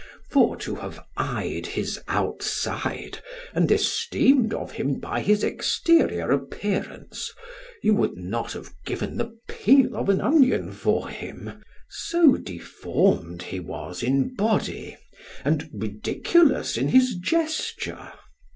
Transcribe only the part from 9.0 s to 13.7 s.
the peel of an onion for him, so deformed he